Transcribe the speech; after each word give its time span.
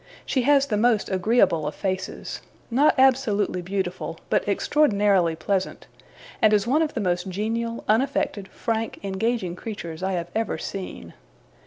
She 0.25 0.41
has 0.41 0.65
the 0.65 0.77
most 0.77 1.09
agreeable 1.11 1.67
of 1.67 1.75
faces, 1.75 2.41
not 2.71 2.95
absolutely 2.97 3.61
beautiful, 3.61 4.19
but 4.31 4.47
extraordinarily 4.47 5.35
pleasant, 5.35 5.85
and 6.41 6.53
is 6.53 6.65
one 6.65 6.81
of 6.81 6.95
the 6.95 6.99
most 6.99 7.29
genial, 7.29 7.83
unaffected, 7.87 8.47
frank, 8.47 8.99
engaging 9.03 9.55
creatures 9.55 10.01
I 10.01 10.13
have 10.13 10.31
ever 10.33 10.57
seen. 10.57 11.13